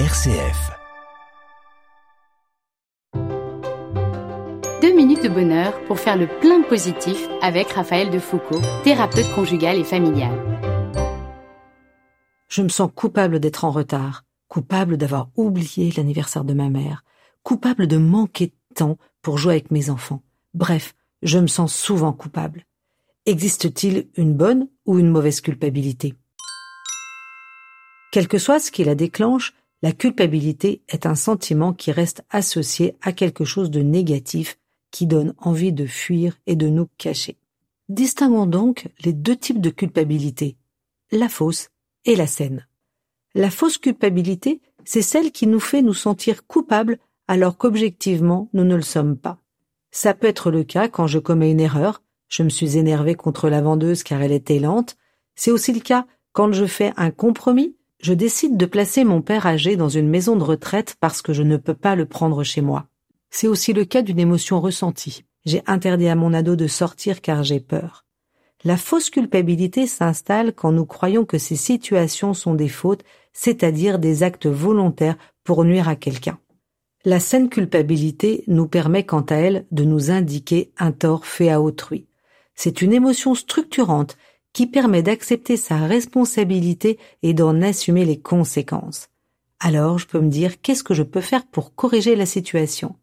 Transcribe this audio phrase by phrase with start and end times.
[0.00, 0.72] RCF.
[4.82, 9.78] Deux minutes de bonheur pour faire le plein positif avec Raphaël de Foucault, thérapeute conjugal
[9.78, 10.36] et familial.
[12.48, 17.04] Je me sens coupable d'être en retard, coupable d'avoir oublié l'anniversaire de ma mère,
[17.44, 20.24] coupable de manquer de temps pour jouer avec mes enfants.
[20.54, 22.66] Bref, je me sens souvent coupable.
[23.26, 26.14] Existe-t-il une bonne ou une mauvaise culpabilité?
[28.10, 32.96] Quel que soit ce qui la déclenche, la culpabilité est un sentiment qui reste associé
[33.02, 34.58] à quelque chose de négatif
[34.90, 37.36] qui donne envie de fuir et de nous cacher.
[37.88, 40.56] Distinguons donc les deux types de culpabilité,
[41.10, 41.68] la fausse
[42.04, 42.66] et la saine.
[43.34, 48.76] La fausse culpabilité, c'est celle qui nous fait nous sentir coupables alors qu'objectivement nous ne
[48.76, 49.38] le sommes pas.
[49.90, 53.48] Ça peut être le cas quand je commets une erreur, je me suis énervé contre
[53.48, 54.96] la vendeuse car elle était lente.
[55.34, 59.46] C'est aussi le cas quand je fais un compromis, je décide de placer mon père
[59.46, 62.60] âgé dans une maison de retraite parce que je ne peux pas le prendre chez
[62.60, 62.86] moi.
[63.30, 65.24] C'est aussi le cas d'une émotion ressentie.
[65.46, 68.04] J'ai interdit à mon ado de sortir car j'ai peur.
[68.62, 74.22] La fausse culpabilité s'installe quand nous croyons que ces situations sont des fautes, c'est-à-dire des
[74.22, 76.38] actes volontaires pour nuire à quelqu'un.
[77.06, 81.62] La saine culpabilité nous permet quant à elle de nous indiquer un tort fait à
[81.62, 82.06] autrui.
[82.54, 84.18] C'est une émotion structurante
[84.54, 89.10] qui permet d'accepter sa responsabilité et d'en assumer les conséquences.
[89.60, 92.96] Alors je peux me dire qu'est-ce que je peux faire pour corriger la situation?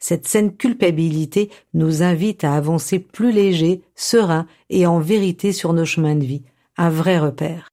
[0.00, 5.84] Cette saine culpabilité nous invite à avancer plus léger, serein et en vérité sur nos
[5.84, 6.42] chemins de vie.
[6.76, 7.70] Un vrai repère.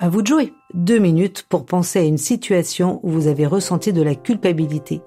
[0.00, 0.52] À vous de jouer.
[0.74, 5.00] Deux minutes pour penser à une situation où vous avez ressenti de la culpabilité.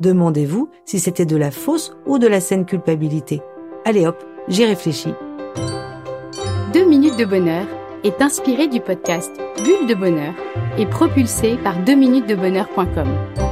[0.00, 3.40] Demandez-vous si c'était de la fausse ou de la saine culpabilité.
[3.84, 5.14] Allez hop, j'y réfléchis.
[6.76, 7.64] Deux minutes de bonheur
[8.04, 10.34] est inspiré du podcast Bulle de bonheur
[10.76, 13.45] et propulsé par 2minutesdebonheur.com.